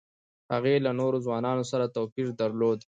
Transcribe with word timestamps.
هغې 0.53 0.75
له 0.85 0.91
نورو 0.99 1.17
ځوانانو 1.25 1.63
سره 1.71 1.93
توپیر 1.95 2.27
درلود 2.41 2.79